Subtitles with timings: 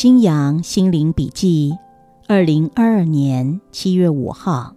[0.00, 1.76] 新阳心灵笔记，
[2.26, 4.74] 二零二二年七月五号。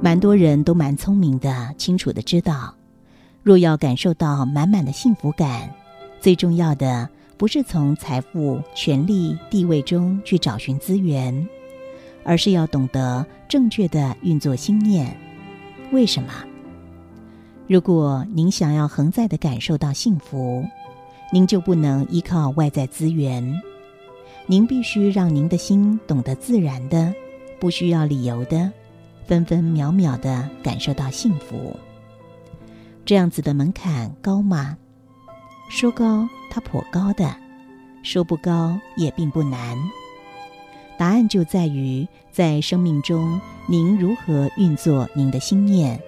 [0.00, 2.76] 蛮多人都蛮聪明的，清楚的知道，
[3.42, 5.68] 若要感受到满满的幸福感，
[6.20, 11.48] 最重要的不是从财富、权力、地位中去找寻资源，
[12.22, 15.12] 而是要懂得正确的运作心念。
[15.94, 16.32] 为什么？
[17.68, 20.66] 如果您想要恒在的感受到幸福，
[21.32, 23.62] 您就不能依靠外在资源，
[24.48, 27.14] 您必须让您的心懂得自然的、
[27.60, 28.68] 不需要理由的、
[29.24, 31.76] 分分秒秒的感受到幸福。
[33.04, 34.76] 这样子的门槛高吗？
[35.70, 37.28] 说高，它颇高的；
[38.02, 39.78] 说不高，也并不难。
[40.96, 46.00] 答案就在于，在生命中，您如何运作您的心念，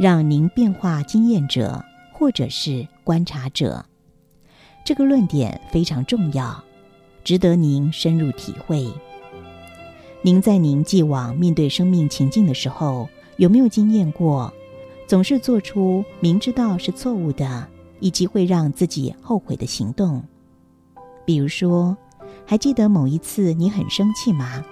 [0.00, 3.84] 让您变化经验者，或者是观察者。
[4.84, 6.62] 这个论点非常重要，
[7.22, 8.86] 值得您深入体会。
[10.22, 14.52] 您在您既往面对生命情境的时候，有没有经验过，
[15.06, 17.68] 总是做出明知道是错误的，
[18.00, 20.20] 以及会让自己后悔的行动？
[21.24, 21.96] 比如说。
[22.46, 24.62] 还记得某一次你很生气吗？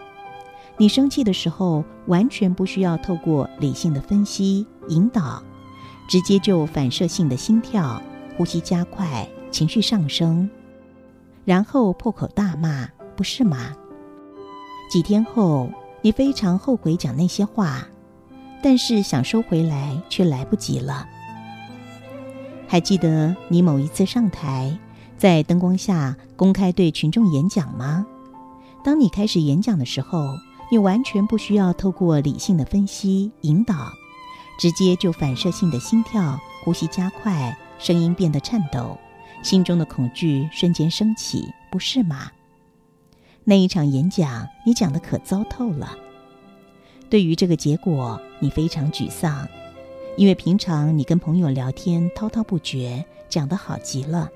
[0.76, 5.42] 你生气的时候，完全不需要透过理性的分析引导，
[6.08, 8.00] 直接就反射性的心跳、
[8.36, 10.48] 呼吸加快、情绪上升，
[11.44, 13.72] 然后破口大骂，不是吗？
[14.90, 15.68] 几天后，
[16.02, 17.86] 你非常后悔讲那些话，
[18.62, 21.06] 但是想收回来却来不及了。
[22.66, 24.76] 还记得你某一次上台？
[25.24, 28.04] 在灯光下公开对群众演讲吗？
[28.84, 30.36] 当你开始演讲的时候，
[30.70, 33.90] 你完全不需要透过理性的分析引导，
[34.58, 38.98] 直接就反射性的心跳、呼吸加快，声音变得颤抖，
[39.42, 42.30] 心中的恐惧瞬间升起，不是吗？
[43.44, 45.96] 那一场演讲你讲的可糟透了。
[47.08, 49.48] 对于这个结果，你非常沮丧，
[50.18, 54.28] 因为平常你跟朋友聊天滔滔不绝，讲得好极了。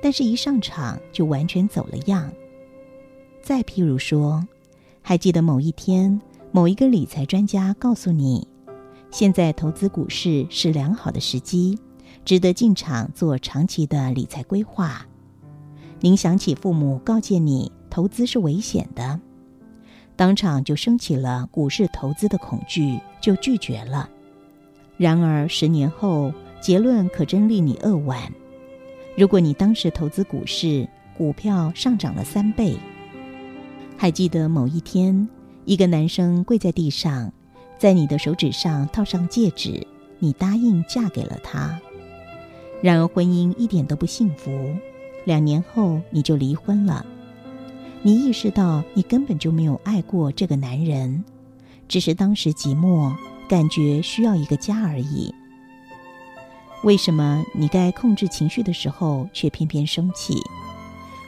[0.00, 2.30] 但是，一上场就完全走了样。
[3.42, 4.46] 再譬如说，
[5.02, 6.20] 还记得某一天，
[6.52, 8.46] 某一个理财专家告诉你，
[9.10, 11.78] 现在投资股市是良好的时机，
[12.24, 15.06] 值得进场做长期的理财规划。
[16.00, 19.18] 您想起父母告诫你，投资是危险的，
[20.14, 24.08] 当场就升起了股市投资的恐惧，就拒绝了。
[24.96, 28.32] 然而十年后，结论可真令你扼腕。
[29.18, 32.76] 如果你当时投资股市，股票上涨了三倍。
[33.96, 35.28] 还记得某一天，
[35.64, 37.32] 一个男生跪在地上，
[37.78, 39.84] 在你的手指上套上戒指，
[40.20, 41.76] 你答应嫁给了他。
[42.80, 44.72] 然而婚姻一点都不幸福，
[45.24, 47.04] 两年后你就离婚了。
[48.02, 51.24] 你意识到你根本就没有爱过这个男人，
[51.88, 53.12] 只是当时寂寞，
[53.48, 55.34] 感觉需要一个家而已。
[56.82, 60.34] 为什么你该控制情绪的时候却偏偏生气？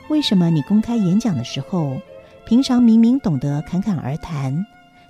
[0.09, 1.97] 为什么你公开演讲的时候，
[2.45, 4.65] 平常明明懂得侃侃而谈，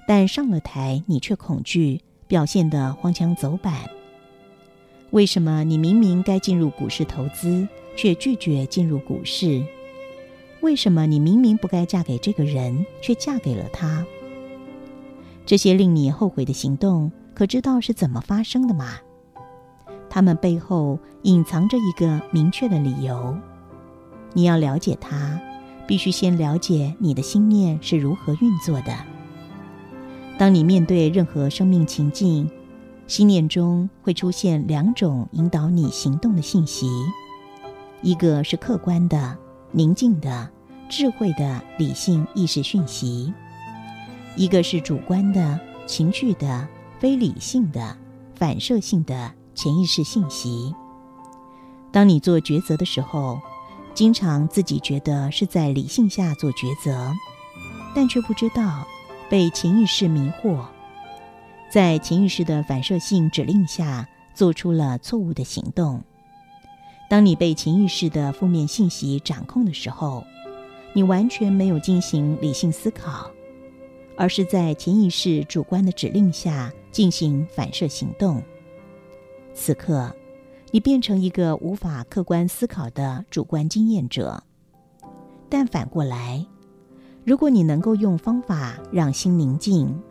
[0.07, 3.73] 但上了台你却恐惧，表现得荒腔走板？
[5.11, 9.63] 为什么你明明该进入股市投资，却拒绝进入股市？
[10.61, 14.05] 为什么你明明不该嫁给这个人，却嫁给了他？
[15.45, 18.99] 这些令你后悔的行动，可知道是怎么发生的吗？
[20.13, 23.33] 他们背后隐藏着一个明确的理由，
[24.33, 25.39] 你要了解它，
[25.87, 28.93] 必须先了解你的心念是如何运作的。
[30.37, 32.51] 当你面对任何生命情境，
[33.07, 36.89] 心念中会出现两种引导你行动的信息：
[38.01, 39.37] 一个是客观的、
[39.71, 40.49] 宁静的、
[40.89, 43.31] 智慧的理性意识讯息；
[44.35, 46.67] 一个是主观的、情绪的、
[46.99, 47.95] 非理性的、
[48.35, 49.31] 反射性的。
[49.61, 50.73] 潜意识信息。
[51.91, 53.39] 当你做抉择的时候，
[53.93, 57.13] 经常自己觉得是在理性下做抉择，
[57.93, 58.83] 但却不知道
[59.29, 60.65] 被潜意识迷惑。
[61.69, 66.01] 在潜意识的反射性指令下做出了错误的行动。
[67.07, 70.23] 当你被潜意识的负面信息掌控的时候，
[70.91, 73.29] 你完全没有进行理性思考，
[74.17, 78.41] 而是在潜意识主观的指令下进行反射行动。
[79.53, 80.13] 此刻，
[80.71, 84.43] 你变成一个无法客观思考的主观经验者。
[85.49, 86.45] 但反过来，
[87.25, 90.01] 如果你能够用方法让心宁静，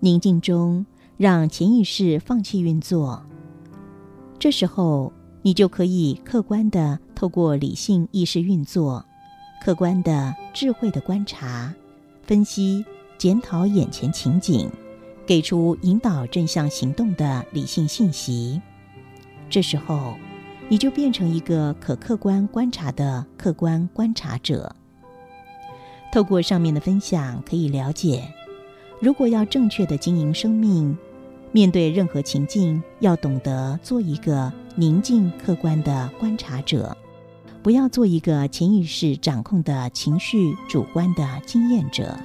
[0.00, 0.84] 宁静中
[1.16, 3.22] 让潜意识放弃运作，
[4.38, 5.12] 这时候
[5.42, 9.04] 你就可以客观的透过理性意识运作，
[9.64, 11.72] 客观的智慧的观察、
[12.22, 12.84] 分析、
[13.16, 14.68] 检讨眼前情景，
[15.26, 18.60] 给出引导正向行动的理性信息。
[19.50, 20.14] 这时候。
[20.68, 24.74] 你就变成一个可客观观察的客观观察者。
[26.12, 28.26] 透过上面的分享，可以了解，
[29.00, 30.98] 如果要正确的经营生命，
[31.52, 36.96] 面对任何情境，要懂得做一个宁静客观的观察者，
[37.62, 42.18] 不要做一个潜意识掌控的情绪主观的经验者。